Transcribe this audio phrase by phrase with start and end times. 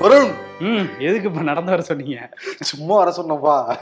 [0.00, 0.32] வருண்.
[0.58, 2.28] ம் எதுக்கு இப்ப நடந்து வர சொன்னீங்க?
[2.60, 3.80] சும்மா வர சொன்னப்பா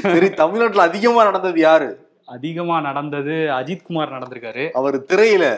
[0.00, 2.08] சரி தமிழ்நாட்டுல அதிகமா நடந்தது யாரு?
[2.26, 4.70] அதிகமா நடந்தது அஜித்குமார் நடந்திருக்காரு.
[4.70, 5.56] அவர் திரையில.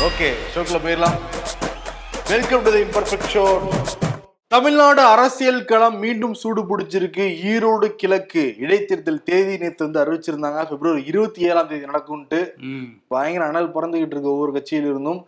[0.00, 1.18] ஓகே ஷோக்குள்ள போயிடலாம்.
[2.28, 3.42] Welcome to the imperfect show
[4.48, 7.24] Tamil Nadu அரசியல் களம் மீண்டும் சூடு பிடிச்சிருக்கு.
[7.52, 10.68] ஈரோடு கிழக்கு இடைத்தேர்தல் தேதி நேற்று வந்து அறிவிச்சிருந்தாங்க.
[10.68, 12.38] பிப்ரவரி இருபத்தி ஏழாம் தேதி நடக்கும்ட்டு.
[13.08, 15.26] பயங்கர அனல் பறந்துகிட்டு இருக்கு ஒவ்வொரு கட்சியில இருந்தும்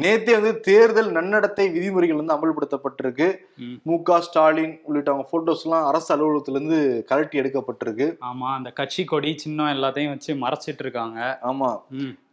[0.00, 3.28] நேத்தே வந்து தேர்தல் நன்னடத்தை விதிமுறைகள் வந்து அமல்படுத்தப்பட்டிருக்கு.
[3.56, 4.02] ம்.
[4.02, 8.08] க ஸ்டாலின் உள்ளிட்டவங்க போட்டோஸ் எல்லாம் அரசு அலுவலகத்துல இருந்து கலட்டி எடுக்கப்பட்டிருக்கு.
[8.30, 11.38] ஆமா அந்த கட்சி கொடி சின்னம் எல்லாத்தையும் வச்சு மறைச்சிட்டு இருக்காங்க.
[11.42, 11.70] ஆமா.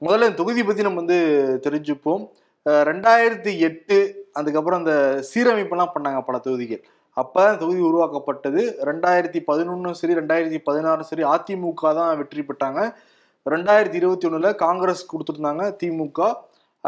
[0.02, 1.19] முதல்ல தொகுதி பத்தி நம்ம வந்து
[1.63, 2.25] தெரிஞ்சுப்போம்.
[2.89, 3.97] ரெண்டாயிரத்தி எட்டு
[4.39, 4.93] அதுக்கப்புறம் அந்த
[5.29, 6.81] சீரமைப்பெல்லாம் பண்ணாங்க பல தொகுதிகள்.
[7.21, 8.61] அப்போ தொகுதி உருவாக்கப்பட்டது.
[8.89, 12.81] ரெண்டாயிரத்தி பதினொன்றும் சரி ரெண்டாயிரத்தி பதினாறும் சரி அதிமுக தான் வெற்றி பெற்றாங்க.
[13.53, 16.30] ரெண்டாயிரத்தி இருபத்தி ஒன்றில் காங்கிரஸ் கொடுத்துருந்தாங்க திமுக.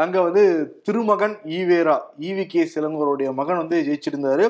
[0.02, 0.42] அங்கே வந்து
[0.86, 1.96] திருமகன் ஈவேரா
[2.28, 4.44] ஈவி கே சிலங்கோருடைய மகன் வந்து ஜெயிச்சிருந்தாரு.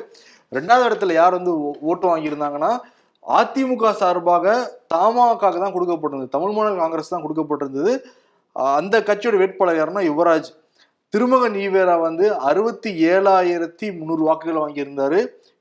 [0.56, 1.52] ரெண்டாவது இடத்துல யார் வந்து
[1.90, 2.72] ஓட்டு வாங்கியிருந்தாங்கன்னா
[3.24, 4.46] அதிமுக சார்பாக
[4.94, 6.34] தமாகாக தான் கொடுக்கப்பட்டிருந்தது.
[6.36, 7.92] தமிழ் மாநில காங்கிரஸ் தான் கொடுக்கப்பட்டிருந்தது.
[8.80, 10.50] அந்த கட்சியோட வேட்பாளர் யாருன்னா யுவராஜ்.
[11.14, 15.20] திருமகன் ஈவேரா வந்து அறுபத்தி ஏழாயிரத்தி முந்நூறு வாக்குகள் வாங்கியிருந்தாரு.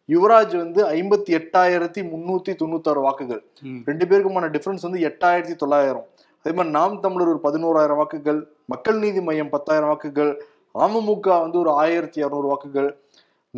[0.10, 3.42] யுவராஜ் வந்து ஐம்பத்தி எட்டாயிரத்தி முன்னூத்தி தொண்ணூத்தாறு வாக்குகள்.
[3.90, 6.06] ரெண்டு பேருக்குமான டிஃபரன்ஸ் வந்து எட்டாயிரத்தி தொள்ளாயிரம்.
[6.40, 10.32] அதே மாதிரி நாம் தமிழர் ஒரு பதினோராயிரம் வாக்குகள் மக்கள் நீதி மையம் பத்தாயிரம் வாக்குகள்
[10.86, 12.90] அமமுக வந்து ஒரு ஆயிரத்தி இரநூறு வாக்குகள்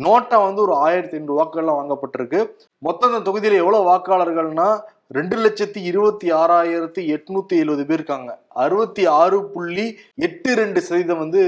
[0.04, 2.40] நோட்டா வந்து ஒரு ஆயிரத்தி ஐநூறு வாக்குகள்லாம் வாங்கப்பட்டிருக்கு.
[2.78, 4.68] மொத்தம் இந்த தொகுதியில எவ்வளவு வாக்காளர்கள்னா
[5.10, 8.32] ரெண்டு லட்சத்தி இருபத்தி ஆறாயிரத்தி எட்நூத்தி எழுபது பேர் இருக்காங்க
[8.64, 9.86] அறுபத்தி ஆறு புள்ளி
[10.26, 11.42] எட்டு ரெண்டு சதவீதம் வந்து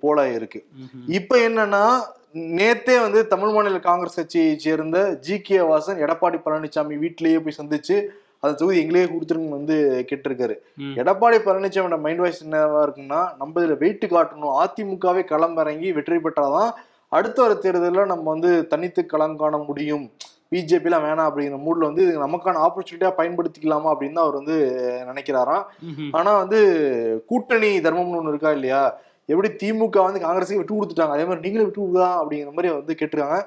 [0.00, 0.60] போல இருக்கு.
[1.18, 1.82] இப்ப என்னன்னா
[2.58, 7.96] நேத்தே வந்து தமிழ் மாநில காங்கிரஸ் கட்சியை சேர்ந்த ஜி கே வாசன் எடப்பாடி பழனிசாமி வீட்டிலேயே போய் சந்திச்சு
[8.42, 9.76] அந்த தொகுதி எங்களே கொடுத்துருங்க வந்து
[10.10, 10.54] கேட்டிருக்காரு.
[11.00, 16.70] எடப்பாடி பழனிசாமியோட மைண்ட் வாய்ஸ் என்னவா இருக்குன்னா நம்ம இதுல வெயிட் காட்டணும் அதிமுகவே களம் இறங்கி வெற்றி பெற்றாதான்
[17.08, 20.06] அடுத்த வர தேர்தலில் நம்ம வந்து தனித்து களம் காண முடியும்
[20.52, 24.56] பிஜேபிலாம் வேணாம் அப்படிங்கிற மூட்ல வந்து இது நமக்கான ஆப்பர்ச்சுனிட்டியா பயன்படுத்திக்கலாமா அப்படின்னு தான் அவர் வந்து
[25.10, 25.64] நினைக்கிறாராம்.
[26.18, 26.60] ஆனா வந்து
[27.30, 28.82] கூட்டணி தர்மம்னு ஒண்ணு இருக்கா இல்லையா?
[29.32, 31.16] எப்படி திமுக வந்து காங்கிரஸுக்கு விட்டு கொடுத்துட்டாங்க?
[31.16, 33.38] அதே மாதிரி நீங்களும் விட்டு கொடுக்கலாம் அப்படிங்கிற மாதிரி வந்து கேட்டிருக்காங்க.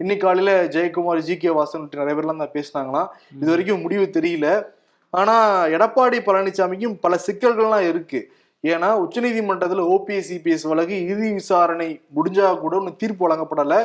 [0.00, 3.08] இன்னைக்கு காலையில ஜெயக்குமார் ஜி கே வாசன் நிறைய பேர்லாம் தான் பேசினாங்களாம்.
[3.40, 4.46] இது வரைக்கும் முடிவு தெரியல.
[5.10, 5.34] ஆனா
[5.76, 8.20] எடப்பாடி பழனிசாமிக்கும் பல சிக்கல்கள்லாம் இருக்கு.
[8.64, 13.76] ஏன்னா உச்சநீதிமன்றத்துல ஓபிஎஸ் சிபிஎஸ் வழக்கு இறுதி விசாரணை முடிஞ்சா கூட ஒன்றும் தீர்ப்பு வழங்கப்படல.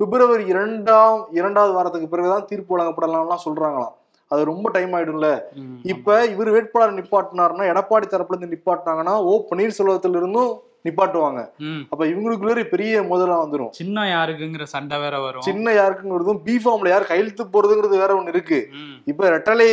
[0.00, 3.94] பிப்ரவரி இரண்டாம் இரண்டாவது வாரத்துக்கு பிறகுதான் தீர்ப்பு வழங்கப்படலாம்லாம் சொல்றாங்களாம்.
[4.30, 5.28] அது ரொம்ப டைம் ஆயிடும்ல.
[5.82, 10.52] இப்ப இவர் வேட்பாளர் நிப்பாட்டினாருன்னா எடப்பாடி தரப்புல இருந்து நிப்பாட்டினாங்கன்னா ஓ பன்னீர்செல்வத்துல இருந்தும்
[10.84, 11.40] நிப்பாட்டுவாங்க.
[11.90, 13.70] அப்ப இவங்களுக்குள்ள பெரிய மோதலா வந்துரும்.
[13.70, 15.42] சின்ன யாருக்குங்கிற சண்டை வேற வரும்.
[15.42, 18.60] சின்ன யாருக்குங்கிறதும் பி ஃபார்ம்ல யார் கையெழுத்து போறதுங்கிறது வேற ஒண்ணு இருக்கு.
[19.04, 19.68] இப்ப ரெட்டலை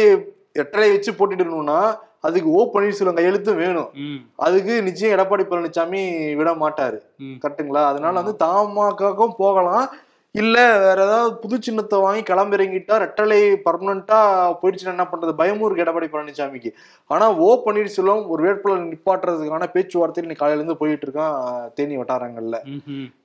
[0.60, 1.80] ரெட்டலை வச்சு போட்டிடணும்னா
[2.22, 3.90] அதுக்கு ஓ பன்னீர்செல்வம் கையெழுத்தும் வேணும்.
[4.36, 6.98] அதுக்கு நிச்சயம் எடப்பாடி பழனிசாமி விட மாட்டாரு.
[7.18, 7.38] ம்.
[7.44, 7.84] கரெக்ட்டுங்களா?
[7.86, 9.88] அதனால வந்து தமாகாக்கும் போகலாம்.
[10.36, 14.18] இல்ல வேற ஏதாவது புது சின்னத்தை வாங்கி கிளம்பிறங்கிட்டா ரெட்டலை பர்மனண்டா
[14.62, 15.34] போயிடுச்சுன்னா என்ன பண்றது?
[15.40, 16.72] பயமும் இருக்கு எடப்பாடி பழனிசாமிக்கு.
[17.10, 21.38] ஆனா ஓ பன்னீர்செல்வம் ஒரு வேட்பாளர் நிப்பாட்டுறதுக்கான பேச்சுவார்த்தையில் இன்னைக்கு காலையில இருந்து போயிட்டு இருக்கான்
[21.78, 22.60] தேனி வட்டாரங்கள்ல.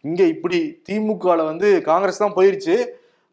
[0.08, 2.76] இங்க இப்படி திமுகல வந்து காங்கிரஸ் தான் போயிருச்சு.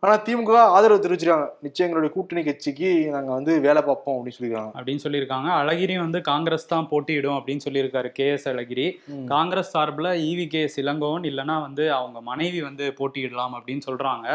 [0.03, 1.47] ஆனா திமுக ஆதரவு தெரிவிச்சிருக்காங்க.
[1.65, 4.71] நிச்சயம் எங்களுடைய கூட்டணி கட்சிக்கு நாங்க வந்து வேலை பார்ப்போம் அப்படின்னு சொல்லியிருக்காங்க.
[4.79, 5.49] அப்படின்னு சொல்லியிருக்காங்க.
[5.61, 8.85] அழகிரி வந்து காங்கிரஸ் தான் போட்டியிடும் அப்படின்னு சொல்லியிருக்காரு கே எஸ் அழகிரி.
[9.31, 14.27] காங்கிரஸ் சார்பில் இவி கே சிலங்கோவன் இல்லைன்னா வந்து அவங்க மனைவி வந்து போட்டியிடலாம் அப்படின்னு சொல்றாங்க.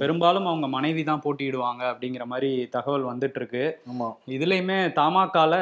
[0.00, 4.08] பெரும்பாலும் அவங்க மனைவி தான் போட்டியிடுவாங்க அப்படிங்கிற மாதிரி தகவல் வந்துட்டு இருக்கு ஆமா.
[4.38, 5.54] இதுலயுமே தமாகால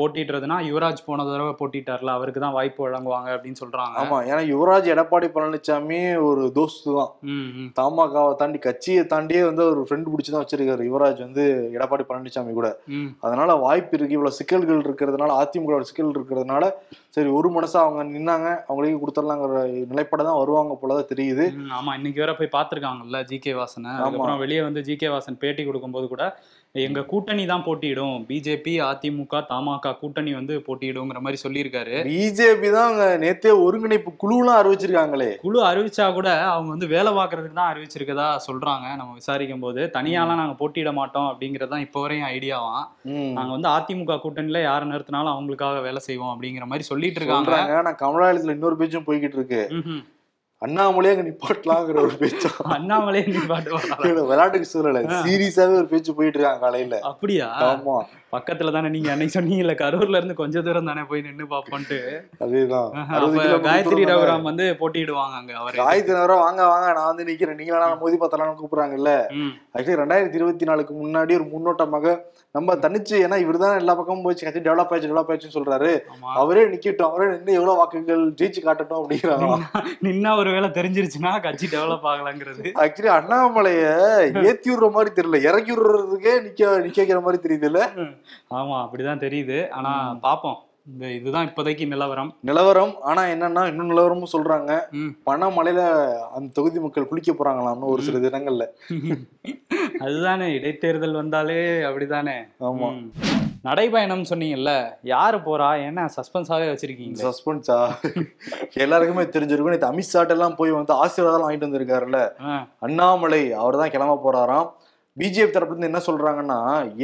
[0.00, 3.96] போட்டிடுறதுனா யுவராஜ் போன தடவை போட்டிட்டார்ல அவருக்கு தான் வாய்ப்பு வழங்குவாங்க அப்படின்னு சொல்றாங்க.
[4.04, 4.20] ஆமா.
[4.30, 7.12] ஏன்னா யுவராஜ் எடப்பாடி பழனிசாமி ஒரு தோஸ்து தான்.
[7.80, 10.82] தமாகாவை தாண்டி கட்சியை தாண்டியே வந்து ஒரு ஃப்ரெண்ட் பிடிச்சி தான் வச்சிருக்காரு.
[10.88, 11.44] யுவராஜ் வந்து
[11.76, 12.68] எடப்பாடி பழனிசாமி கூட.
[13.24, 14.16] அதனால வாய்ப்பு இருக்கு.
[14.16, 16.64] இவ்வளவு சிக்கல்கள் இருக்கிறதுனால அதிமுக சிக்கல் இருக்கிறதுனால
[17.16, 21.46] சரி ஒரு மனசா அவங்க நின்னாங்க அவங்களுக்கு கொடுத்துடலாங்கிற நிலைப்பாட தான் வருவாங்க போலதான் தெரியுது.
[21.78, 21.94] ஆமா.
[21.98, 23.92] இன்னைக்கு வேற போய் பார்த்திருக்காங்கல்ல ஜி கே வாசனை.
[24.44, 26.24] வெளியே வந்து ஜி கே வாசன் பேட்டி கொடுக்கும்போது கூட
[26.84, 28.16] எங்க கூட்டணி தான் போட்டியிடும்.
[28.28, 31.94] பிஜேபி அதிமுக தமாக கூட்டணி வந்து போட்டியிடுங்கிற மாதிரி சொல்லியிருக்காரு.
[32.08, 35.30] பிஜேபி தான் நேத்தே ஒருங்கிணைப்பு குழுலாம் அறிவிச்சிருக்காங்களே.
[35.44, 40.56] குழு அறிவிச்சா கூட அவங்க வந்து வேலை பார்க்கறதுக்கு தான் அறிவிச்சிருக்கதா சொல்றாங்க நம்ம விசாரிக்கும் போது தனியாலாம் நாங்க
[40.62, 42.84] போட்டியிட மாட்டோம் அப்படிங்கிறது தான் இப்போ வரையும் ஐடியாவாம்.
[43.38, 47.50] நாங்க வந்து அதிமுக கூட்டணியில யாரை நிறுத்தினாலும் அவங்களுக்காக வேலை செய்வோம் அப்படிங்கிற மாதிரி சொல்லிட்டு இருக்காங்க.
[47.50, 47.80] சொல்றாங்க.
[47.82, 49.62] ஆனா கமலாலயத்துல இன்னொரு பேச்சும் போய்கிட்டு இருக்கு.
[50.62, 54.12] அண்ணாமலையே அங்க நிப்பாட்டலாங்கிற ஒரு பேச்சும் அண்ணாமலே நீ பாட்டு வராரா?
[54.22, 55.00] விளையாட்டுக்கு சொல்லல.
[55.24, 56.98] சீரியஸாவே ஒரு பேச்சு போயிட்டு இருக்காங்க காலையில.
[57.02, 57.48] அப்படியா?
[57.66, 57.96] ஆமா.
[58.36, 61.98] பக்கத்துல தானே நீங்க அன்னைக்கு சொன்னீங்கல்ல கரூர்ல இருந்து கொஞ்ச தூரம் தானே போய் நின்னு பாப்போம்ட்டு
[62.44, 62.88] அதேதான்.
[63.66, 64.02] காயத்ரி.
[64.10, 65.76] ரகுராம் வந்து போட்டியிடுவாங்க அங்க அவரு.
[65.82, 67.58] காயத்ரி நேரம் வாங்க வாங்க நான் வந்து நிக்கிறேன்.
[67.60, 69.12] நீங்களா நான் மோதி பார்த்தலாம்னு கூப்பிடுறாங்கல்ல.
[69.76, 72.14] ஆக்சுவலி ரெண்டாயிரத்தி இருபத்தி நாலுக்கு முன்னாடி ஒரு முன்னோட்டமாக
[72.54, 75.90] நம்ம தனிச்சு ஏன்னா இவர் தான் எல்லா பக்கமும் போய் கட்சி டெவலப் ஆயிடுச்சு டெவலப் ஆயிடுச்சுன்னு சொல்றாரு.
[76.42, 77.08] அவரே நிக்கட்டும்.
[77.10, 79.64] அவரே நின்று எவ்வளவு வாக்குகள் ஜெயிச்சு காட்டட்டும் அப்படிங்கிறாங்களாம்
[80.06, 82.64] நின்னா ஒரு வேளை தெரிஞ்சிருச்சுன்னா கட்சி டெவலப் ஆகலாங்கிறது.
[82.84, 83.82] ஆக்சுவலி அண்ணாமலைய
[84.50, 85.40] ஏத்தி விடுற மாதிரி தெரியல.
[85.48, 87.82] இறக்கி விடுறதுக்கே நிக்க நிக்க வைக்கிற மாதிரி தெரியுது இல்ல
[88.50, 89.68] ஆமா அப்படிதான் தெரியுது.
[89.68, 90.56] ஆனா பாப்போம்.
[90.92, 92.36] இந்த இதுதான் இப்போதைக்கு நிலவரம்.
[92.40, 92.94] நிலவரம்.
[93.00, 94.80] ஆனா என்னன்னா இன்னும் நிலவரமும் சொல்றாங்க.
[94.90, 95.08] ம்.
[95.26, 95.80] பணமழையில
[96.34, 98.64] அந்த தொகுதி மக்கள் குளிக்க போறாங்களாம்னு ஒரு சில தினங்கள்ல.
[100.00, 102.36] அதுதானே இடைத்தேர்தல் வந்தாலே அப்படிதானே.
[102.60, 103.10] ஆமா.
[103.64, 105.82] நடைபயணம் சொன்னீங்கல்ல யாரு போறா?
[105.84, 107.78] என்ன சஸ்பென்ஸாவே வச்சிருக்கீங்க சஸ்பென்ஸா?
[108.74, 109.78] எல்லாருக்குமே தெரிஞ்சிருக்கும்.
[109.78, 112.20] நேத்து அமித்ஷாட்ட எல்லாம் போய் வந்து ஆசீர்வாதம் வாங்கிட்டு வந்திருக்காருல்ல.
[112.78, 114.68] அண்ணாமலை அவர் தான் கிளம்ப போறாராம்.
[115.20, 116.58] பிஜேபி தரப்புல இருந்து என்ன சொல்றாங்கன்னா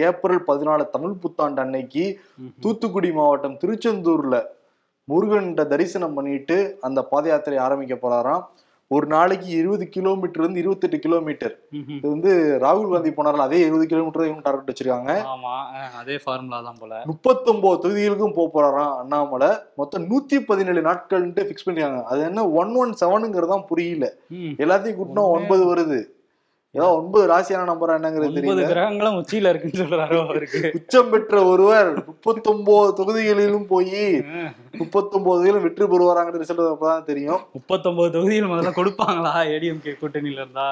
[0.06, 2.04] ஏப்ரல் பதினாலு தமிழ் புத்தாண்டு அன்னைக்கு
[2.64, 4.38] தூத்துக்குடி மாவட்டம் திருச்செந்தூர்ல
[5.08, 8.44] முருகன்கிட்ட தரிசனம் பண்ணிட்டு அந்த பாத யாத்திரை ஆரம்பிக்க போறாராம்.
[8.94, 11.54] ஒரு நாளைக்கு இருபது கிலோமீட்டர் இருந்து இருபத்தெட்டு கிலோமீட்டர்.
[11.96, 12.30] இது வந்து
[12.64, 15.12] ராகுல் காந்தி போனார்ல அதே இருபது கிலோமீட்டர் டார்கெட் வச்சிருக்காங்க.
[16.00, 17.00] அதே ஃபார்முலா தான் போல.
[17.10, 19.50] முப்பத்தொன்பது தொகுதிகளுக்கும் போக போறாராம் அண்ணாமலை.
[19.80, 22.02] மொத்தம் நூத்தி பதினேழு நாட்கள்ன்ட்டு ஃபிக்ஸ் பண்ணிருக்காங்க.
[22.10, 24.08] அது என்ன ஒன் ஒன் செவனுங்கிறது தான் புரியல.
[24.64, 26.00] எல்லாத்தையும் கூட்டினா ஒன்பது வருது.
[26.74, 28.68] ஏதோ ஒன்பது ராசியான நம்பரா என்னங்கிறது ஒன்பது தெரியல.
[28.68, 30.60] கிரகங்களும் உச்சியில இருக்குன்னு சொல்றாரோ அவருக்கு.
[30.74, 34.04] உச்சம் பெற்ற ஒருவர் முப்பத்தொன்பது தொகுதிகளிலும் போய்
[34.78, 37.42] முப்பத்தொன்பது வெற்றி பெறுவாராங்கிற ரிசல்ட் அப்பதான் தெரியும்.
[37.52, 39.32] முப்பத்தொன்பது தொகுதியில் முதல்ல கொடுப்பாங்களா?
[39.52, 40.66] ஏடிஎம்கே கூட்டணியில இருந்தா.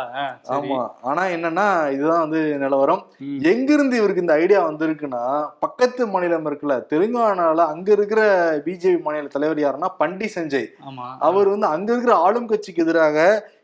[0.51, 0.79] ஆமா.
[1.03, 3.03] ஆனா என்னன்னா இதுதான் வந்து நிலவரம்.
[3.45, 5.23] எங்கிருந்து இவருக்கு இந்த ஐடியா வந்திருக்குன்னா
[5.61, 8.21] பக்கத்து மாநிலம் இருக்குல்ல தெலுங்கானால அங்க இருக்கிற
[8.67, 10.69] பிஜேபி மாநில தலைவர் யாருன்னா பண்டி சஞ்சய்.
[10.89, 11.09] ஆமா.
[11.21, 13.19] அவர் வந்து அங்க இருக்கிற ஆளும் கட்சிக்கு எதிராக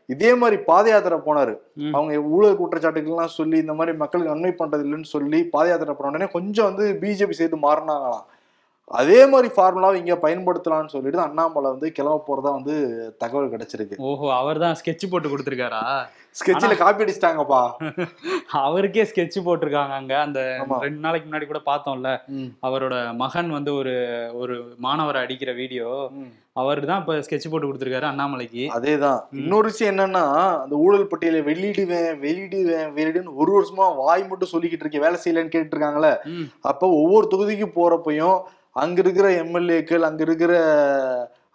[0.09, 1.53] இதே மாதிரி பாத யாத்திரை போனாரு.
[1.91, 6.27] அவங்க ஊழல் குற்றச்சாட்டுகள்லாம் சொல்லி இந்த மாதிரி மக்களுக்கு நன்மை பண்றது இல்லைன்னு சொல்லி பாத யாத்திரை போன உடனே
[6.31, 8.25] கொஞ்சம் வந்து பிஜேபி சேர்த்து மாறினாங்களாம்
[8.91, 12.75] அதே மாதிரி ஃபார்முலாவை இங்க பயன்படுத்தலாம்னு சொல்லிட்டு தான் அண்ணாமலை வந்து கிளம்ப போறதா வந்து
[13.17, 13.95] தகவல் கிடைச்சிருக்கு.
[13.99, 15.81] ஓஹோ அவர் தான் ஸ்கெட்ச் போட்டு கொடுத்துருக்காரா?
[16.35, 17.61] ஸ்கெட்சில் காப்பி அடிச்சிட்டாங்கப்பா.
[18.63, 20.13] அவருக்கே ஸ்கெட்ச் போட்டிருக்காங்க அங்க.
[20.19, 20.39] அந்த.
[20.85, 22.09] ரெண்டு நாளைக்கு முன்னாடி கூட பார்த்தோம்ல.
[22.63, 23.95] அவரோட மகன் வந்து ஒரு
[24.33, 25.89] ஒரு மாணவரை அடிக்கிற வீடியோ.
[26.55, 28.63] அவர் தான் இப்ப ஸ்கெட்ச் போட்டு கொடுத்துருக்காரு அண்ணாமலைக்கு.
[28.77, 29.19] அதேதான்.
[29.41, 30.23] இன்னொரு விஷயம் என்னன்னா
[30.63, 35.05] அந்த ஊழல் பட்டியலை வெளியிடுவேன் வெளியிடுவேன் வெளியிடுன்னு ஒரு வருஷமா வாய் மட்டும் சொல்லிக்கிட்டு இருக்கேன்.
[35.07, 36.13] வேலை செய்யலன்னு கேட்டுட்டு இருக்காங்களே.
[36.63, 38.37] அப்போ ஒவ்வொரு தொகுதிக்கு போறப்பையும்
[38.77, 40.53] அங்க இருக்கிற எம்எல்ஏக்கள் அங்க இருக்கிற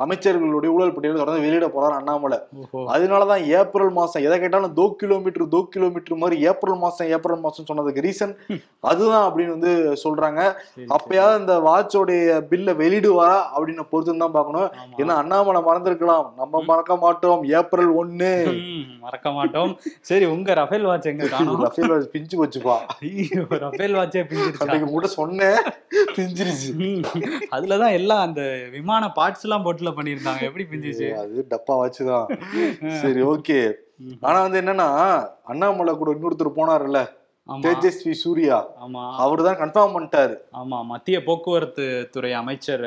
[0.04, 2.38] அமைச்சர்களுடைய ஊழல் பட்டியலை தொடர்ந்து வெளியிட போறாரு அண்ணாமலை.
[2.94, 8.04] அதனாலதான் ஏப்ரல் மாசம் எதை கேட்டாலும் தோ கிலோமீட்டர் தோ கிலோமீட்டர் மாதிரி ஏப்ரல் மாசம் ஏப்ரல் மாசம் சொன்னதுக்கு
[8.06, 8.34] ரீசன்
[8.90, 9.72] அதுதான் அப்படின்னு வந்து
[10.04, 10.40] சொல்றாங்க.
[10.96, 12.20] அப்பயாவது இந்த வாட்சோடைய
[12.50, 14.68] பில்ல வெளியிடுவாரா அப்படின்னு பொறுத்து தான் பார்க்கணும்.
[14.80, 14.96] ஆமா.
[15.02, 16.26] ஏன்னா அண்ணாமலை மறந்திருக்கலாம்.
[16.40, 17.42] நம்ம மறக்க மாட்டோம்.
[17.60, 18.30] ஏப்ரல் ஒன்னு
[19.04, 19.72] மறக்க மாட்டோம்.
[20.10, 21.62] சரி உங்க ரஃபேல் வாட்ச் எங்க காணும்?
[21.66, 22.76] ரஃபேல் வாட்ச் பிஞ்சு வச்சுப்பா
[23.06, 24.22] ஐயோ, ரஃபேல் வாட்சே
[24.62, 25.60] அன்னைக்கு கூட சொன்னேன்.
[26.16, 26.70] பிஞ்சிருச்சு.
[27.56, 28.42] அதுலதான் எல்லாம் அந்த
[28.76, 31.08] விமான பார்ட்ஸ் எல்லாம் போட்டுல பண்ணிருந்தாங்க எப்படி பிஞ்சிச்சு?
[31.14, 32.26] அது டப்பா வச்சுதான்.
[33.02, 33.72] சரி ஓகே.
[34.20, 34.88] ஆனா வந்து என்னன்னா
[35.42, 37.00] அண்ணாமலை கூட இன்னொருத்தர் போனாருல்ல?
[37.48, 38.56] தேஜஸ்வி சூர்யா.
[38.84, 39.00] ஆமா.
[39.16, 40.34] அவர் தான் கன்ஃபார்ம் பண்ணிட்டாரு.
[40.52, 42.84] ஆமா மத்திய போக்குவரத்து துறை அமைச்சர்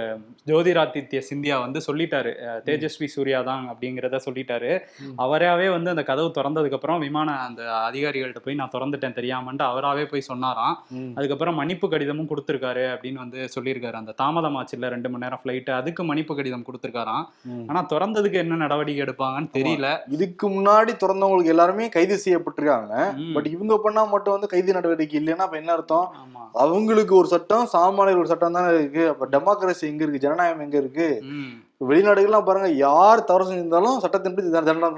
[0.47, 2.31] ஜோதிராதித்ய சிந்தியா வந்து சொல்லிட்டாரு.
[2.65, 4.71] தேஜஸ்வி சூர்யா தான் அப்படிங்கிறத சொல்லிட்டாரு.
[4.99, 5.15] ம்.
[5.17, 10.21] அவராவே வந்து அந்த கதவு திறந்ததுக்கு அப்புறம் விமான அந்த அதிகாரிகள்ட்ட போய் நான் திறந்துட்டேன் தெரியாமன்ட்டு அவராவே போய்
[10.21, 10.77] சொன்னாராம்.
[11.15, 13.93] அதுக்கப்புறம் மன்னிப்பு கடிதமும் கொடுத்துருக்காரு அப்படின்னு வந்து சொல்லியிருக்காரு.
[13.93, 17.25] அந்த தாமதமாச்சுல ரெண்டு மணி நேரம் ஃப்ளைட்டு அதுக்கு மன்னிப்பு கடிதம் கொடுத்துருக்காராம்.
[17.69, 19.89] ஆனா திறந்ததுக்கு என்ன நடவடிக்கை எடுப்பாங்கன்னு தெரியல.
[20.07, 22.93] இதுக்கு முன்னாடி திறந்தவங்களுக்கு எல்லாருமே கைது செய்யப்பட்டிருக்காங்க.
[23.35, 26.07] பட் இவங்க பண்ணா மட்டும் வந்து கைது நடவடிக்கை இல்லைன்னா அப்ப என்ன அர்த்தம்?
[26.63, 29.05] அவங்களுக்கு ஒரு சட்டம் சாமானியர் ஒரு சட்டம் தானே இருக்கு.
[29.11, 30.25] அப்ப டெமோக்ரஸி எங்க இருக்கு?
[30.25, 31.07] ஜனநாயகம் எங்க இருக்கு?
[31.89, 34.89] வெளிநாடுகள்லாம் பாருங்க யார் தவறு செஞ்சிருந்தாலும் சட்டத்தின்படி தண்டனை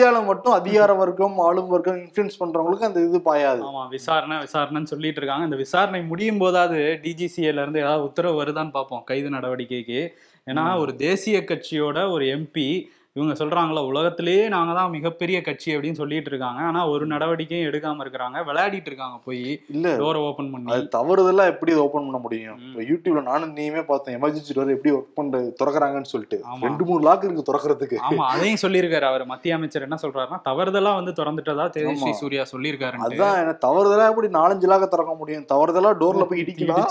[0.00, 3.60] தான் மட்டும் அதிகார வர்க்கம் ஆளும் வர்க்கம் இன்ஃபுளுன்ஸ் பண்றவங்களுக்கு அந்த இது பாயாது.
[3.68, 5.46] ஆமா விசாரணை விசாரணைன்னு சொல்லிட்டு இருக்காங்க.
[5.48, 10.00] இந்த விசாரணை முடியும் போதாவது டிஜிசிஏல இருந்து ஏதாவது உத்தரவு வருதான்னு பார்ப்போம் கைது நடவடிக்கைக்கு.
[10.46, 12.68] ஏன்னா ஒரு தேசிய கட்சியோட ஒரு எம்பி
[13.16, 16.60] இவங்க சொல்றாங்களா உலகத்திலேயே நாங்க தான் மிகப்பெரிய கட்சி அப்படின்னு சொல்லிட்டு இருக்காங்க.
[16.68, 18.38] ஆனா ஒரு நடவடிக்கையும் எடுக்காம இருக்கிறாங்க.
[18.48, 19.42] விளையாடிட்டு இருக்காங்க போய்
[19.74, 19.88] இல்ல.
[20.02, 20.70] டோரை ஓபன் பண்ணி.
[20.74, 22.60] அது தவறுதெல்லாம் எப்படி ஓபன் பண்ண முடியும்.
[22.68, 24.16] இப்ப யூடியூப்ல நானும் நீயுமே பார்த்தேன்.
[24.18, 26.38] எமர்ஜென்சி டோர் எப்படி ஒர்க் பண்ற திறக்கறாங்கன்னு சொல்லிட்டு.
[26.68, 27.98] ரெண்டு மூணு லாக் இருக்கு திறக்கறதுக்கு.
[28.08, 29.24] ஆமா அதையும் சொல்லியிருக்காரு அவர்.
[29.32, 32.14] மத்திய அமைச்சர் என்ன சொல்றாருன்னா தவறுதலா வந்து திறந்துட்டதா தேஜஸ்வி.
[32.22, 35.46] சூர்யா சொல்லியிருக்காரு அதான் என்ன தவறுதலா எப்படி நாலஞ்சு லாக்க திறக்க முடியும்?
[35.52, 36.88] தவறுதலா டோர்ல போய் இடிக்கலாம்.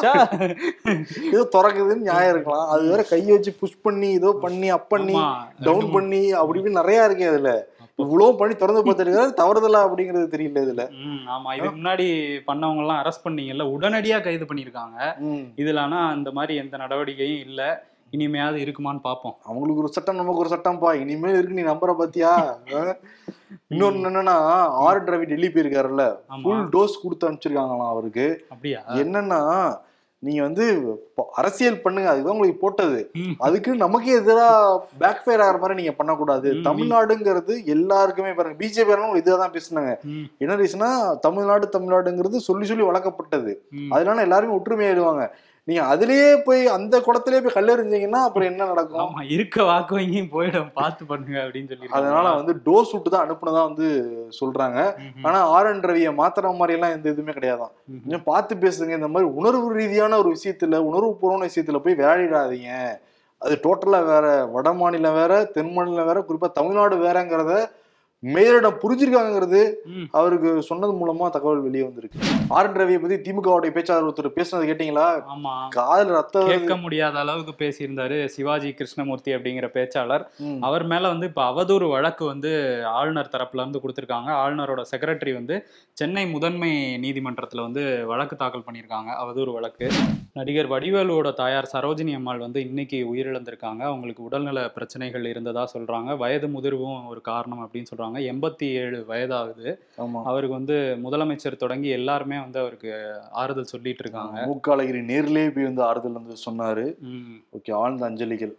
[1.33, 2.69] ஏதோ திறக்குதுன்னு நியாயம் இருக்கலாம்.
[2.75, 5.17] அது வேற கையை வச்சு புஷ் பண்ணி ஏதோ பண்ணி அப் பண்ணி
[5.67, 7.51] டவுன் ரெண்டு பண்ணி அப்படி இப்படி நிறைய இருக்கு அதுல.
[7.99, 10.83] இவ்வளவு பண்ணி திறந்து பார்த்துருக்காரு தவறுதலா அப்படிங்கிறது தெரியல இதுல.
[11.29, 11.49] ஆமா.
[11.57, 12.05] இதுக்கு முன்னாடி
[12.47, 15.43] பண்ணவங்க எல்லாம் அரெஸ்ட் பண்ணீங்கல்ல உடனடியா கைது பண்ணிருக்காங்க ம்.
[15.57, 17.61] இதுல ஆனா அந்த மாதிரி எந்த நடவடிக்கையும் இல்ல.
[18.13, 19.35] இனிமையாவது இருக்குமான்னு பார்ப்போம்.
[19.45, 20.89] அவங்களுக்கு ஒரு சட்டம் நமக்கு ஒரு சட்டம்ப்பா.
[21.01, 22.31] இனிமேல் இருக்கு நீ நம்புற பாத்தியா?
[23.71, 24.35] இன்னொன்னு என்னன்னா
[24.81, 26.05] ஆர் ரவி டெல்லி போயிருக்காருல்ல.
[26.41, 28.25] ஃபுல் டோஸ் கொடுத்து அனுப்பிச்சிருக்காங்களாம் அவருக்கு.
[28.51, 28.81] அப்படியா?
[28.97, 29.39] என்னன்னா
[30.25, 30.65] நீங்க வந்து
[31.39, 32.09] அரசியல் பண்ணுங்க.
[32.09, 32.99] அதுதான் உங்களுக்கு போட்டது.
[33.37, 36.49] அதுக்கு நமக்கே எதிராக பேக் ஃபயர் ஆகிற மாதிரி நீங்க பண்ணக்கூடாது.
[36.67, 38.57] தமிழ்நாடுங்கிறது எல்லாருக்குமே பாருங்க.
[38.63, 39.93] பிஜேபி இதை தான் பேசுனாங்க.
[40.37, 43.53] என்ன ரீசனா தமிழ்நாடு தமிழ்நாடுங்கிறது சொல்லி சொல்லி வளர்க்கப்பட்டது.
[43.89, 45.25] அதனால எல்லாருமே ஒற்றுமையாயிடுவாங்க.
[45.67, 49.01] நீங்க அதுலயே போய் அந்த குளத்திலேயே போய் கல்லெறிஞ்சீங்கன்னா அப்புறம் என்ன நடக்கும்?
[49.03, 50.69] ஆமா இருக்க வாக்கு வங்கியும் போயிடும்.
[50.79, 53.87] பார்த்து பண்ணுங்க அப்படின்னு சொல்லி அதனால வந்து டோஸ் விட்டு தான் அனுப்புனதா வந்து
[54.39, 54.79] சொல்றாங்க.
[55.23, 57.73] ஆனா ஆர் என் ரவியை மாத்துற மாதிரி எல்லாம் எந்த இதுவுமே கிடையாதான்.
[58.03, 58.97] கொஞ்சம் பார்த்து பேசுங்க.
[58.99, 62.71] இந்த மாதிரி உணர்வு ரீதியான ஒரு விஷயத்துல உணர்வு பூர்வமான விஷயத்துல போய் விளையாடிடாதீங்க.
[63.41, 64.25] அது டோட்டலா வேற
[64.55, 67.53] வட மாநிலம் வேற தென் மாநிலம் வேற குறிப்பா தமிழ்நாடு வேறங்கிறத
[68.25, 69.59] மேலிடம் புரிஞ்சிருக்காங்கிறது
[70.11, 72.19] அவருக்கு சொன்னது மூலமா தகவல் வெளியே வந்திருக்கு.
[72.47, 75.05] ஆர் என் ரவியை பத்தி திமுகவுடைய பேச்சாளர் ஒருத்தர் பேசுனது கேட்டீங்களா?
[75.33, 75.53] ஆமா.
[75.69, 80.25] காதல் ரத்த கேட்க முடியாத அளவுக்கு பேசியிருந்தாரு சிவாஜி கிருஷ்ணமூர்த்தி அப்படிங்கிற பேச்சாளர்.
[80.61, 82.51] அவர் மேல வந்து இப்ப அவதூறு வழக்கு வந்து
[82.85, 84.29] ஆளுநர் தரப்புல இருந்து கொடுத்திருக்காங்க.
[84.43, 85.57] ஆளுநரோட செக்ரட்டரி வந்து
[85.93, 86.71] சென்னை முதன்மை
[87.05, 89.09] நீதிமன்றத்துல வந்து வழக்கு தாக்கல் பண்ணியிருக்காங்க.
[89.23, 89.89] அவதூறு வழக்கு.
[90.33, 93.81] நடிகர் வடிவேலுவோட தாயார் சரோஜினி அம்மாள் வந்து இன்னைக்கு உயிரிழந்திருக்காங்க.
[93.91, 96.17] அவங்களுக்கு உடல்நல பிரச்சனைகள் இருந்ததா சொல்றாங்க.
[96.17, 98.09] வயது முதிர்வும் ஒரு காரணம் அப்படின்னு சொல்றாங்க.
[98.19, 99.77] எண்பத்தி ஏழு வயதாகுது.
[100.23, 102.91] அவருக்கு வந்து முதலமைச்சர் தொடங்கி எல்லாருமே வந்து அவருக்கு
[103.31, 104.45] ஆறுதல் சொல்லிட்டு இருக்காங்க.
[104.45, 106.85] மூக்காலகிரி நேர்லயே போய் வந்து ஆறுதல் வந்து சொன்னாரு.
[107.57, 108.53] ஓகே ஆழ்ந்த அஞ்சலிகள்.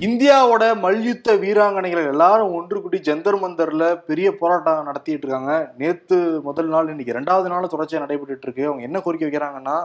[0.00, 5.72] இந்தியாவோட மல்யுத்த வீராங்கனைகள் எல்லாரும் ஒன்று கூடி ஜந்தர் மந்தர்ல பெரிய போராட்டம் நடத்திட்டு இருக்காங்க.
[5.78, 8.66] நேத்து முதல் நாள் இன்னைக்கு ரெண்டாவது நாள் தொடர்ச்சியா நடைபெற்றுட்டு இருக்கு.
[8.66, 9.76] அவங்க என்ன கோரிக்கை வைக்கிறாங்கன்னா.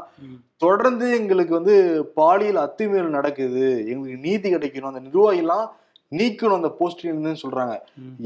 [0.58, 3.88] தொடர்ந்து எங்களுக்கு வந்து பாலியல் அத்துமீறல் நடக்குது.
[3.88, 4.92] எங்களுக்கு நீதி கிடைக்கணும்.
[4.92, 5.68] அந்த நிர்வாகிலாம்
[6.12, 7.76] நீக்கணும் அந்த போஸ்டிங்னு சொல்றாங்க.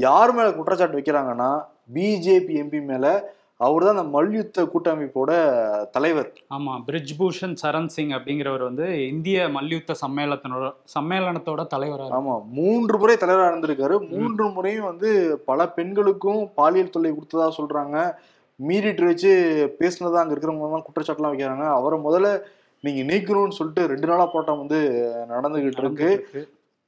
[0.06, 1.52] யார் மேல குற்றச்சாட்டு வைக்கிறாங்கன்னா
[1.94, 3.06] பிஜேபி எம்பி மேல
[3.66, 5.32] அவர் தான் அந்த மல்யுத்த கூட்டமைப்போட
[5.96, 6.30] தலைவர்.
[6.54, 12.20] ஆமா பிரிஜ் பூஷன் சரண் சிங் அப்படிங்கிறவர் வந்து இந்திய மல்யுத்த சம்மேளனத்தோட சம்மேளனத்தோட தலைவரா இருக்காரு.
[12.20, 13.98] ஆமா மூன்று முறை தலைவரா இருந்திருக்காரு.
[14.14, 15.10] மூன்று முறையும் வந்து
[15.50, 17.98] பல பெண்களுக்கும் பாலியல் தொல்லை கொடுத்ததா சொல்றாங்க.
[18.60, 19.30] மீறிட்டு வச்சு
[19.82, 21.68] பேசினதா அங்க இருக்கிறவங்க எல்லாம் குற்றச்சாட்டுலாம் வைக்கிறாங்க.
[21.78, 22.32] அவரை முதல்ல
[22.84, 24.80] நீங்க நீக்கணும்னு சொல்லிட்டு ரெண்டு நாளா போராட்டம் வந்து
[25.34, 26.10] நடந்துகிட்டு இருக்கு.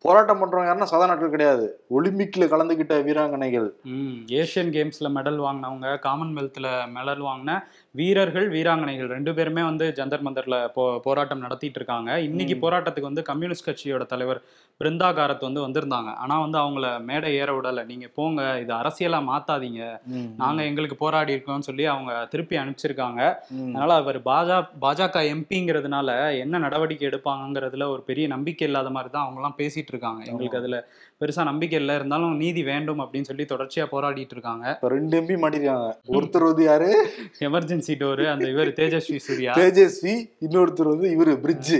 [0.05, 1.67] போராட்டம் பண்றவங்க யாருன்னா சாதாரண கிடையாது.
[1.97, 3.69] ஒலிம்பிக்ல கலந்துகிட்ட வீராங்கனைகள்.
[3.93, 7.53] ம் ஏஷியன் கேம்ஸ்ல மெடல் வாங்கினவங்க காமன்வெல்த்ல மெடல் வாங்கின
[7.95, 9.09] வீரர்கள் வீராங்கனைகள்.
[9.09, 12.11] ரெண்டு பேருமே வந்து ஜந்தர் மந்தர்ல போ போராட்டம் நடத்திட்டு இருக்காங்க.
[12.29, 12.57] இன்னைக்கு.
[12.65, 14.41] போராட்டத்துக்கு வந்து கம்யூனிஸ்ட் கட்சியோட தலைவர்
[14.81, 16.11] பிருந்தா காரத் வந்து வந்திருந்தாங்க.
[16.17, 17.85] ஆனா வந்து அவங்கள மேடை ஏற விடல.
[17.85, 19.83] நீங்க போங்க இது அரசியலா மாத்தாதீங்க.
[20.43, 23.21] நாங்க எங்களுக்கு போராடி இருக்கோம்னு சொல்லி அவங்க திருப்பி அனுப்பிச்சிருக்காங்க.
[23.59, 26.09] அதனால அவர் பாஜா பாஜக எம்பிங்கிறதுனால
[26.45, 29.59] என்ன நடவடிக்கை எடுப்பாங்கங்கிறதுல ஒரு பெரிய நம்பிக்கை இல்லாத மாதிரி தான் அவங்க எல்லாம்
[29.95, 30.79] இருக்காங்க எங்களுக்கு அதுல
[31.21, 31.95] பெருசா நம்பிக்கை இல்லை.
[32.01, 34.79] இருந்தாலும் நீதி வேண்டும் அப்படின்னு சொல்லி தொடர்ச்சியா போராடிட்டு இருக்காங்க.
[34.95, 35.89] ரெண்டு எம்பி மாட்டிருக்காங்க.
[36.17, 36.89] ஒருத்தர் வந்து யாரு?
[37.49, 38.25] எமர்ஜென்சி டோரு.
[38.35, 39.53] அந்த இவர் தேஜஸ்வி சூர்யா.
[39.61, 40.15] தேஜஸ்வி.
[40.47, 41.75] இன்னொருத்தர் வந்து இவரு பிரிட்ஜ்.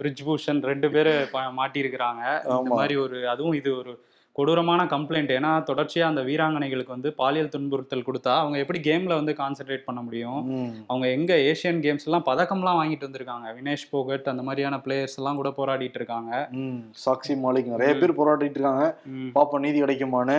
[0.00, 1.14] பிரிஜ் பூஷன் ரெண்டு பேரு
[1.60, 2.74] மாட்டியிருக்கிறாங்க இந்த.
[2.74, 3.94] மாதிரி ஒரு அதுவும் இது ஒரு
[4.36, 9.84] கொடூரமான கம்ப்ளைண்ட் ஏன்னா தொடர்ச்சியா அந்த வீராங்கனைகளுக்கு வந்து பாலியல் துன்புறுத்தல் கொடுத்தா அவங்க எப்படி கேம்ல வந்து கான்சென்ட்ரேட்
[9.84, 10.40] பண்ண முடியும்.
[10.86, 13.46] அவங்க எங்க ஏசியன் கேம்ஸ் எல்லாம் பதக்கம்லாம் வாங்கிட்டு வந்திருக்காங்க.
[13.58, 16.32] வினேஷ் போகட் அந்த மாதிரியான பிளேயர்ஸ் எல்லாம் கூட போராடிட்டு இருக்காங்க.
[16.62, 16.80] ம்.
[17.04, 18.84] சாக்ஷி மாலிக் நிறைய பேர் போராடிட்டு இருக்காங்க.
[19.06, 20.38] ம், பாப்போம் நீதி கிடைக்குமான்னு.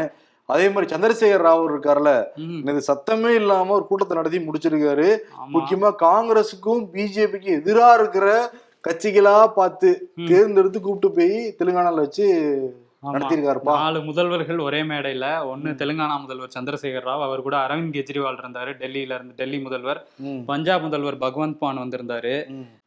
[0.49, 2.11] அதே மாதிரி சந்திரசேகர் ராவ் இருக்காருல்ல
[2.69, 5.07] இது சத்தமே இல்லாம ஒரு கூட்டத்தை நடத்தி முடிச்சிருக்காரு.
[5.53, 8.27] முக்கியமா காங்கிரஸுக்கும் பிஜேபிக்கு எதிரா இருக்கிற
[8.87, 9.91] கட்சிகளா பார்த்து.
[10.27, 12.27] தேர்ந்தெடுத்து கூப்பிட்டு போய் தெலுங்கானால வச்சு
[13.03, 13.13] ஆமா.
[13.13, 15.69] நடத்தியிருக்காருப்பா நாலு முதல்வர்கள் ஒரே மேடையில ஒன்னு.
[15.73, 19.99] தெலுங்கானா முதல்வர் சந்திரசேகர் ராவ் அவர் கூட அரவிந்த் கெஜ்ரிவால் இருந்தாரு டெல்லியில இருந்து டெல்லி முதல்வர்.
[20.45, 22.33] பஞ்சாப் முதல்வர் பகவந்த் மான் வந்திருந்தாரு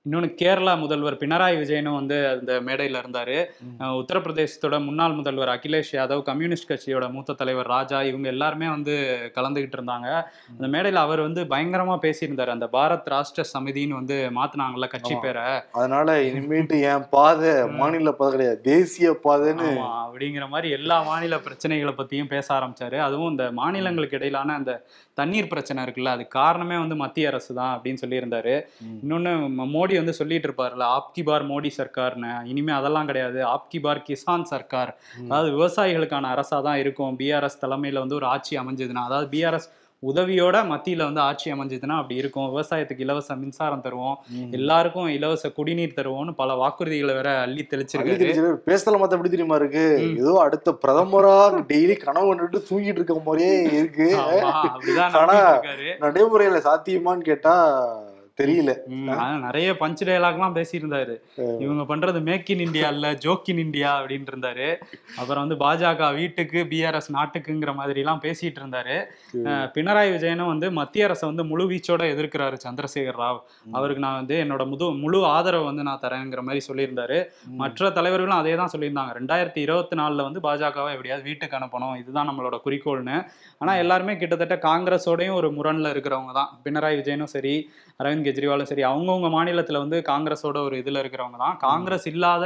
[0.02, 0.10] ம்.
[0.10, 3.44] இன்னொன்னு கேரளா முதல்வர் பினராயி விஜயனும் வந்து அந்த மேடையில இருந்தாரு.
[3.78, 10.22] உத்தரப்பிரதேசத்தோட முன்னாள் முதல்வர் அகிலேஷ் யாதவ் கம்யூனிஸ்ட் கட்சியோட மூத்த தலைவர் ராஜா இவங்க எல்லாருமே வந்து கலந்துகிட்டு இருந்தாங்க.
[10.58, 12.46] அந்த மேடையில அவர் வந்து பயங்கரமா பேசியிருந்தாரு.
[12.46, 15.14] அந்த பாரத் ராஷ்டிர சமிதின்னு வந்து மாத்துனாங்கல்ல கட்சி.
[15.14, 15.42] பேரை.
[15.72, 18.60] அதனால இனிமேட்டு என் பாதை மாநில பாதை கிடையாது.
[18.60, 22.98] தேசிய பாதைன்னு அப்படிங்கிற மாதிரி எல்லா மாநில பிரச்சனைகளை பத்தியும் பேச ஆரம்பிச்சாரு.
[22.98, 27.96] அதுவும் இந்த மாநிலங்களுக்கு இடையிலான அந்த தண்ணீர் பிரச்சனை இருக்குல்ல அது காரணமே வந்து மத்திய அரசு தான் அப்படின்னு
[28.06, 28.64] சொல்லியிருந்தாரு.
[28.80, 29.06] ம்.
[29.06, 32.44] இன்னொன்னு ம- மோடி வந்து சொல்லிட்டு இருப்பார்ல ஆப்கி பார் மோடி சர்க்கார்னு.
[32.44, 33.46] இனிமே அதெல்லாம் கிடையாது.
[33.46, 34.96] ஆப்கி பார் கிசான் சர்க்கார்.
[35.24, 37.18] அதாவது விவசாயிகளுக்கான அரசா தான் இருக்கும்.
[37.18, 39.68] பிஆர்எஸ் தலைமையில வந்து ஒரு ஆட்சி அமைஞ்சதுன்னா அதாவது பிஆர்எஸ்
[40.02, 42.48] உதவியோட மத்தியில வந்து ஆட்சி அமைஞ்சதுன்னா அப்படி இருக்கும்.
[42.48, 44.14] விவசாயத்துக்கு இலவச மின்சாரம் தருவோம்.
[44.50, 48.04] எல்லாருக்கும் இலவச குடிநீர் தருவோம்னு பல வாக்குறுதிகளை வேற அள்ளி அள்ளித்தெளிச்சிரு.
[48.66, 49.84] பேசல மத்த எப்படி தெரியுமா இருக்கு.
[50.18, 51.34] ஏதோ அடுத்த பிரதமரா
[51.68, 54.18] டெய்லி கனவு கண்டுட்டு தூங்கிட்டு இருக்க மாதிரியே இருக்கு.
[55.12, 55.60] ஆனா,
[56.00, 57.54] நடைமுறையில சாத்தியமான்னு கேட்டா
[58.40, 58.72] தெரியல.
[59.46, 61.14] நிறைய பஞ்ச் டயலாக்லாம் பேசியிருந்தாரு.
[61.64, 64.68] இவங்க பண்றது மேக் இன் இந்தியா இல்ல ஜோக் இன் இந்தியா அப்படின்ட்டு இருந்தாரு
[65.20, 68.96] அப்புறம் வந்து பாஜக வீட்டுக்கு பிஆர்எஸ் நாட்டுக்குங்கிற மாதிரி எல்லாம் பேசிட்டு இருந்தாரு
[69.76, 73.40] பினராயி விஜயனும் வந்து மத்திய அரசை வந்து முழு வீச்சோட எதிர்க்கிறாரு சந்திரசேகர் ராவ்.
[73.78, 77.18] அவருக்கு நான் வந்து என்னோட முது முழு ஆதரவை வந்து நான் தரேங்கிற மாதிரி சொல்லியிருந்தாரு.
[77.62, 79.12] மற்ற தலைவர்களும் அதே தான் சொல்லியிருந்தாங்க.
[79.18, 81.94] ரெண்டாயிரத்தி இருபத்தி நாலுல வந்து பாஜகவை எப்படியாவது வீட்டுக்கு அனுப்பணும்.
[82.02, 83.18] இதுதான் நம்மளோட குறிக்கோள்னு.
[83.62, 86.50] ஆனா எல்லாருமே கிட்டத்தட்ட காங்கிரஸோடயும் ஒரு முரண்ல இருக்கிறவங்க தான்.
[86.66, 87.54] பினராயி விஜயனும் சரி
[88.00, 91.56] அரவிந்த் கெஜ்ரிவாலும் சரி அவங்கவுங்க மாநிலத்துல வந்து காங்கிரஸோட ஒரு இதுல இருக்கிறவங்க தான்.
[91.64, 92.44] காங்கிரஸ் இல்லாத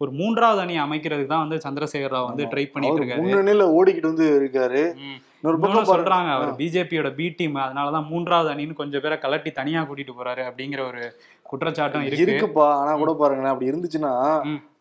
[0.00, 3.22] ஒரு மூன்றாவது அணி அமைக்கிறதுக்கு தான் வந்து சந்திரசேகர் ராவ் வந்து ட்ரை பண்ணிட்டு இருக்காரு.
[3.22, 4.82] முன்னணியில ஓடிக்கிட்டு வந்து இருக்காரு.
[5.90, 10.82] சொல்றாங்க அவர் பிஜேபியோட பி டீம் அதனாலதான் மூன்றாவது அணின்னு கொஞ்சம் பேரை கலட்டி தனியா கூட்டிட்டு போறாரு அப்படிங்கிற
[10.88, 11.02] ஒரு
[11.52, 12.24] குற்றச்சாட்டும் இருக்கு.
[12.24, 12.66] இருக்குப்பா.
[12.80, 14.12] ஆனா கூட பாருங்களேன் அப்படி இருந்துச்சுன்னா.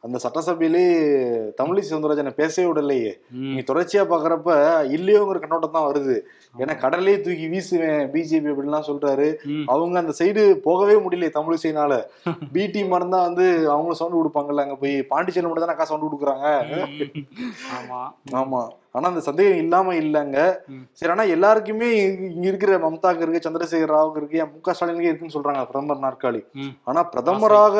[0.05, 0.81] அந்த சட்டசபையிலே
[1.59, 3.09] தமிழிசை சவுந்தரராஜனை பேசவே விடலையே.
[3.47, 4.51] நீங்க தொடர்ச்சியா பாக்குறப்ப
[4.97, 6.15] இல்லையோங்கிற கண்ணோட்டம் தான் வருது.
[6.55, 9.27] ஏன்னா கடலே தூக்கி வீசுவேன் பிஜேபி அப்படின்லாம் சொல்றாரு.
[9.73, 11.93] அவங்க அந்த சைடு போகவே முடியல தமிழிசைனால
[12.53, 16.47] பி டீம் இருந்தா வந்து அவங்களும் சவுண்ட் கொடுப்பாங்கல்ல அங்க போய் பாண்டிச்சேரி மட்டும் தான் அக்கா சவுண்ட் கொடுக்குறாங்க.
[18.41, 18.61] ஆமா.
[18.91, 20.38] ஆனா அந்த சந்தேகம் இல்லாம இல்லங்க.
[20.91, 25.65] சரி ஆனா எல்லாருக்குமே இங்க- இருக்கிற மம்தாக்கு இருக்கு சந்திரசேகர் ராவுக்கு இருக்கு மு க ஸ்டாலினுக்கு இருக்குன்னு சொல்றாங்க
[25.65, 26.41] பிரதமர் நாற்காலி.
[26.84, 27.77] ஆனா பிரதமராக.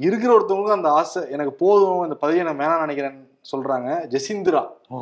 [0.00, 4.62] இருக்கிற ஒருத்தவங்க அந்த ஆசை எனக்கு போதும் இந்த பதவியை நான் வேணாம் நினைக்கிறேன்னு சொல்றாங்க ஜெசிந்திரா.
[4.96, 4.98] ஓ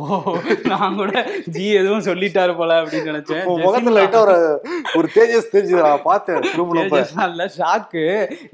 [0.71, 1.13] நான் கூட
[1.55, 3.45] ஜி எதுவும் சொல்லிட்டாரு போல அப்படின்னு நினைச்சேன்.
[3.53, 4.37] உன் முகத்துல லைட்டா ஒரு
[4.99, 6.41] ஒரு தேஜஸ் தெரிஞ்சது நான் பார்த்தேன்
[7.31, 8.05] இல்ல ஷாக்கு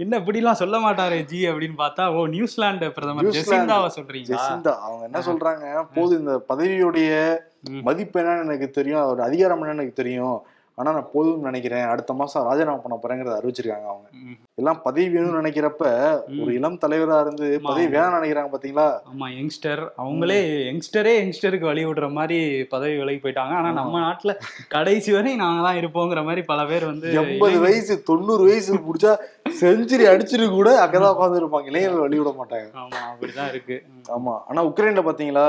[0.04, 3.34] என்ன இப்படி எல்லாம் சொல்ல மாட்டாரே ஜி அப்படின்னு பார்த்தா ஓ நியூசிலாந்து பிரதமர்.
[3.38, 4.32] ஜெசிந்தாவை சொல்றீங்களா?
[4.32, 7.12] ஜெசிந்தா அவங்க என்ன சொல்றாங்க போதும் இந்த பதவியுடைய.
[7.86, 10.38] மதிப்பு என்னன்னு எனக்கு தெரியும் அதோட அதிகாரம் என்னன்னு எனக்கு தெரியும்.
[10.80, 11.86] ஆனா நான் போதும்னு நினைக்கிறேன்.
[11.92, 14.08] அடுத்த மாசம் ராஜினாமா பண்ண போறேங்கிறத அறிவிச்சிருக்காங்க அவங்க.
[14.60, 15.84] எல்லாம் பதவி வேணும்னு நினைக்கிறப்ப
[16.42, 18.86] ஒரு இளம் தலைவரா இருந்து பதவி வேணாம்னு நினைக்கிறாங்க பாத்தீங்களா?
[19.10, 19.82] ஆமா யங்ஸ்டர்.
[20.02, 22.38] அவங்களே யங்ஸ்டரே யங்ஸ்டருக்கு வழி விடுற மாதிரி
[22.74, 23.54] பதவி விலகி போயிட்டாங்க.
[23.60, 24.34] ஆனா நம்ம நாட்டுல
[24.74, 29.14] கடைசி வரை நாங்க தான் இருப்போங்கிற மாதிரி பல பேர் வந்து எண்பது வயசு தொண்ணூறு வயசு முடிச்சா
[29.60, 32.66] செஞ்சுரி அடிச்சிட்டு கூட அங்கதான் உட்கார்ந்து இருப்பாங்க இளைஞர்கள் வழி விட மாட்டாங்க.
[32.82, 33.76] ஆமா அப்படிதான் இருக்கு.
[34.08, 34.34] ஆமா.
[34.48, 35.46] ஆனா உக்ரைன்ல பாத்தீங்களா.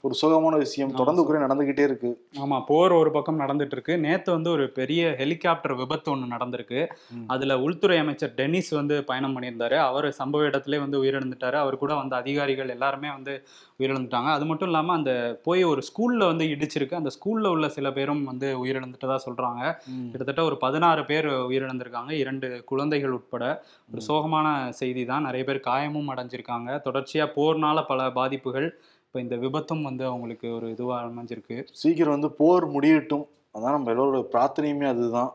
[0.00, 0.94] ஒரு சுகமான விஷயம்.
[0.94, 2.10] தொடர்ந்து உக்ரைன் நடந்துகிட்டே இருக்கு.
[2.44, 6.80] ஆமா போர் ஒரு பக்கம் நடந்துட்டு இருக்கு நேத்து வந்து ஒரு பெரிய ஹெலிகாப்டர் விபத்து ஒண்ணு நடந்திருக்கு.
[7.26, 9.78] அதுல உள்துறை அமைச்சர் டென்னிஸ் வந்து பயணம் பண்ணியிருந்தாரு.
[9.78, 11.58] அவர் சம்பவ இடத்திலே வந்து உயிரிழந்துட்டாரு.
[11.64, 13.34] அவர் கூட வந்த அதிகாரிகள் எல்லாருமே வந்து
[13.78, 14.30] உயிரிழந்துட்டாங்க.
[14.36, 16.94] அது மட்டும் இல்லாம அந்த போய் ஒரு ஸ்கூல்ல வந்து இடிச்சிருக்கு.
[16.94, 19.62] அந்த ஸ்கூல்ல உள்ள சில பேரும் வந்து உயிரிழந்துட்டதா சொல்றாங்க.
[20.10, 22.12] கிட்டத்தட்ட ஒரு பதினாறு பேர் உயிரிழந்திருக்காங்க.
[22.24, 23.35] இரண்டு குழந்தைகள் உட்பட.
[23.36, 26.70] ஒரு சோகமான செய்தி தான் நிறைய பேர் காயமும் அடைஞ்சிருக்காங்க.
[26.84, 28.68] தொடர்ச்சியா போர்னால பல பாதிப்புகள்
[29.06, 31.64] இப்போ இந்த விபத்தும் வந்து அவங்களுக்கு ஒரு இதுவா அமைஞ்சிருக்கு.
[31.72, 33.26] சீக்கிரம் வந்து போர் முடியட்டும்.
[33.58, 35.30] அதான் நம்ம எல்லோரோட பிரார்த்தனையுமே அதுதான்.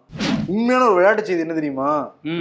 [0.50, 1.90] உண்மையான ஒரு விளையாட்டு செய்தி என்ன தெரியுமா.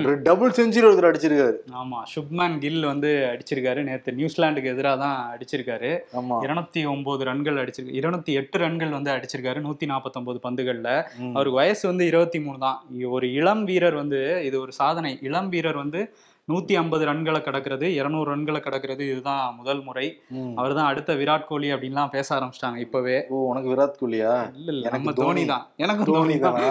[0.05, 1.57] ஒரு டபுள் செஞ்சுரி ஒருத்தர் அடிச்சிருக்காரு.
[1.81, 3.83] ஆமா சுப்மேன் கில் வந்து அடிச்சிருக்காரு.
[3.83, 5.91] நேத்து நியூசிலாந்துக்கு எதிராக தான் அடிச்சிருக்காரு.
[6.21, 6.39] ஆமா.
[6.47, 10.89] இருநூத்தி ஒன்பது ரன்கள் அடிச்சிருக்கு இருநூத்தி எட்டு ரன்கள் வந்து அடிச்சிருக்காரு நூத்தி நாற்பத்தொன்பது பந்துகள்ல.
[11.33, 12.81] அவருக்கு வயசு வந்து இருபத்தி மூணு தான்.
[13.17, 15.19] ஒரு இளம் வீரர் வந்து இது ஒரு சாதனை.
[15.23, 16.03] இளம் வீரர் வந்து
[16.49, 20.07] நூத்தி ஐம்பது ரன்களை கடக்கிறது இருநூறு ரன்களை கடக்கிறது இதுதான் முதல் முறை.
[20.55, 23.27] அவர் தான் அடுத்த விராட் கோலி அப்படின்லாம் பேச ஆரம்பிச்சிட்டாங்க இப்பவே.
[23.29, 24.33] ஓ உனக்கு விராட் கோலியா?
[24.55, 25.45] இல்ல இல்ல நம்ம தோனி.
[25.47, 25.63] தோனி.
[25.77, 26.67] எனக்கு தோனி தோனி?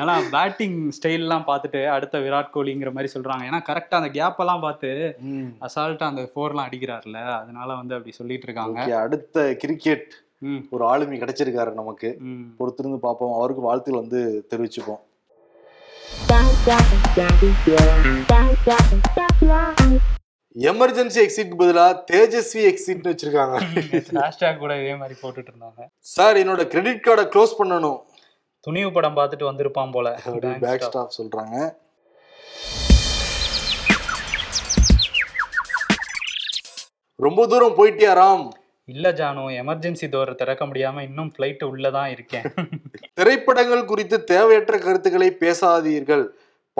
[0.00, 3.46] ஆனா பேட்டிங் ஸ்டைல்லாம் பார்த்துட்டு அடுத்த விராட் கோலிங்கிற மாதிரி சொல்றாங்க.
[3.50, 4.92] ஏன்னா கரெக்டா அந்த கேப் எல்லாம் பார்த்து.
[5.68, 8.98] அசால்ட்டா அந்த ஃபோர்லாம் அடிக்கிறாருல அதனால வந்து அப்படி சொல்லிட்டு இருக்காங்க.
[8.98, 10.12] அடுத்த கிரிக்கெட்
[10.70, 12.08] ஒரு ஆளுமை கிடைச்சிருக்காரு நமக்கு.
[12.58, 13.34] பொறுத்திருந்து பார்ப்போம்.
[13.38, 15.02] அவருக்கு வாழ்த்துக்கள் வந்து தெரிவிச்சுப்போம்.
[20.58, 23.60] எமர்ஜென்சி எக்ஸிட் பதிலா தேஜஸ்வி எக்ஸிட்னு வச்சிருக்காங்க.
[24.32, 25.86] ஹேஷ்டேக் கூட இதே மாதிரி போட்டுட்டு இருந்தாங்க.
[25.98, 28.00] சார் என்னோட கிரெடிட் கார்டை க்ளோஸ் பண்ணணும்.
[28.60, 30.20] துணிவு படம் பார்த்துட்டு வந்திருப்பான் போல.
[30.60, 30.82] பேக்.
[30.82, 31.82] ஸ்டாப் சொல்றாங்க.
[37.16, 38.48] ரொம்ப தூரம் போயிட்டியா ராம்?
[38.88, 42.42] இல்ல ஜானு எமர்ஜென்சி டோர் திறக்க முடியாம இன்னும் ஃபிளைட் உள்ளதான் இருக்கேன்.
[43.14, 46.24] திரைப்படங்கள் குறித்து தேவையற்ற கருத்துக்களை பேசாதீர்கள்.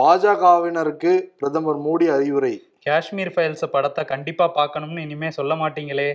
[0.01, 2.53] பாஜகவினருக்கு பிரதமர் மோடி அறிவுரை.
[2.83, 6.09] காஷ்மீர் ஃபைல்ஸ் படத்தை கண்டிப்பா பார்க்கணும்னு இனிமே சொல்ல மாட்டீங்களே.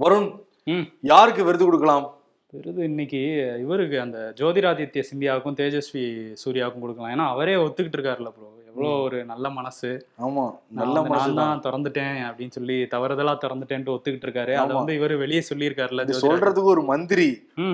[0.00, 0.28] வருண்
[0.64, 0.86] ம்.
[1.00, 2.06] யாருக்கு விருது கொடுக்கலாம்?
[2.52, 3.20] விருது இன்னைக்கு
[3.60, 6.04] இவருக்கு அந்த ஜோதிராதித்ய சிந்தியாவுக்கும் தேஜஸ்வி
[6.44, 7.12] சூர்யாவுக்கும் கொடுக்கலாம்.
[7.12, 8.45] ஏன்னா அவரே ஒத்துக்கிட்டு இருக்காருல்ல ப்ரோ
[8.76, 9.90] எவ்வளோ ஒரு நல்ல மனசு.
[10.20, 14.52] ஆமா நல்ல மனசு தான் திறந்துட்டேன் அப்படின்னு சொல்லி தவறுதலா திறந்துட்டேன்ட்டு ஒத்துக்கிட்டு இருக்காரு.
[14.54, 14.76] அதை.
[14.76, 17.28] வந்து இவர் வெளியே சொல்லியிருக்காருல்ல இது சொல்றதுக்கு ஒரு மந்திரி.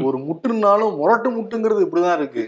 [0.04, 2.44] ஒரு முட்டுனாலும் முரட்டு முட்டுங்கிறது இப்படிதான் இருக்கு.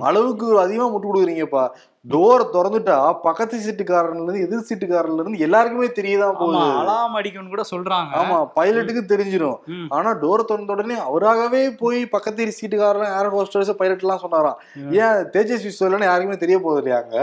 [0.00, 1.64] அளவுக்கு அதிகமா முட்டு கொடுக்குறீங்கப்பா.
[2.12, 6.64] டோர் திறந்துட்டா பக்கத்து சீட்டுக்காரன்ல இருந்து எதிர் சீட்டுக்காரன்ல இருந்து எல்லாருக்குமே தெரியதான் போகுது.
[6.80, 8.10] அலாம் அடிக்கும்னு கூட சொல்றாங்க.
[8.20, 9.58] ஆமா பைலட்டுக்கு தெரிஞ்சிடும்.
[9.96, 14.58] ஆனா டோர் திறந்த உடனே அவராகவே போய் பக்கத்து சீட்டுக்காரன் ஏர் ஹோஸ்டர்ஸ் பைலட் எல்லாம் சொன்னாராம்
[15.04, 17.16] ஏன் தேஜஸ்வி சொல்லலன்னு யாருக்குமே தெரிய போகுது இல்லையாங்க.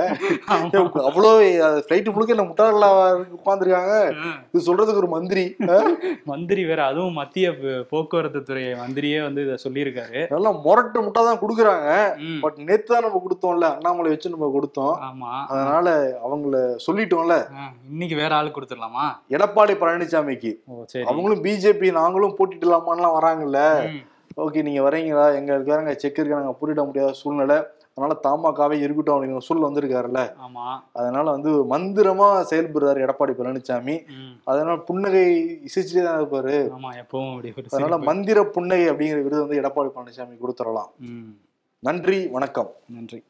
[1.10, 1.32] அவ்வளோ
[1.86, 2.90] ஃபிளைட் முழுக்க என்ன முட்டாள
[3.38, 3.94] உட்காந்துருக்காங்க.
[4.54, 5.46] இது சொல்றதுக்கு ஒரு மந்திரி.
[6.32, 7.54] மந்திரி வேற அதுவும் மத்திய
[7.94, 10.20] போக்குவரத்து துறை மந்திரியே வந்து இதை சொல்லியிருக்காரு.
[10.36, 11.88] நல்லா முரட்டு முட்டா தான் கொடுக்குறாங்க.
[12.46, 14.70] பட் நேத்து தான் நம்ம கொடுத்தோம்ல அண்ணாமலை வச்சு நம்ம கொடுத்தோம்.
[14.80, 15.46] ஆமா.
[15.48, 17.50] அதனால அவங்கள சொல்லிட்டோம்ல.
[17.90, 19.16] இன்னைக்கு வேற ஆளு கொடுத்துடலாமா?
[19.30, 20.62] எடப்பாடி பழனிசாமிக்கு
[21.06, 23.60] அவங்களும் பிஜேபி நாங்களும் போட்டிடலாமான்லாம் வராங்கல்ல.
[24.38, 25.36] ஓகே நீங்க வரீங்களா?
[25.36, 27.64] எங்க இருக்காங்க செக் இருக்கு நாங்க போட்டிட முடியாத சூழ்நிலை.
[27.98, 30.36] அதனால தாமாக்காவே இருக்கட்டும் அப்படிங்கிற சூழல் வந்திருக்காருல்ல.
[30.46, 30.80] ஆமா.
[30.94, 34.06] அதனால வந்து மந்திரமா செயல்படுறாரு எடப்பாடி பழனிசாமி.
[34.44, 36.72] அதனால புன்னகை இசைச்சுட்டே தான் இருப்பாரு.
[36.78, 37.98] ஆமா எப்பவும் அதனால.
[37.98, 40.92] மந்திர புன்னகை அப்படிங்கிற விருது வந்து எடப்பாடி பழனிசாமி கொடுத்துடலாம்.
[41.80, 42.72] நன்றி வணக்கம்.
[42.88, 43.24] நன்றி.